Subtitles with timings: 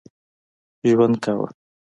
[0.89, 1.49] ژوند کاوه.